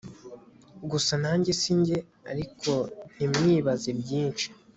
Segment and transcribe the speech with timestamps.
[0.91, 1.97] gusa nanjye sinjye
[2.31, 2.71] ariko
[3.15, 4.47] ntimwibaze byinshi